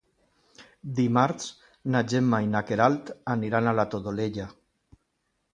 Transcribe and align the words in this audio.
Dimarts 0.99 1.51
na 1.95 2.01
Gemma 2.13 2.41
i 2.45 2.49
na 2.55 2.63
Queralt 2.71 3.13
aniran 3.37 3.69
a 3.73 3.77
la 3.81 3.89
Todolella. 3.93 4.49